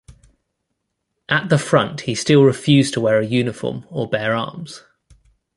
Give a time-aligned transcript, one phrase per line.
[1.29, 4.81] At the front he still refused to wear a uniform or bear arms.